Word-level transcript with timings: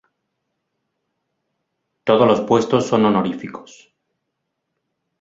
Todos 2.03 2.27
los 2.27 2.41
puestos 2.41 2.87
son 2.87 3.05
honoríficos. 3.05 3.93